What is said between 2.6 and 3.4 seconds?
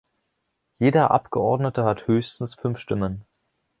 Stimmen.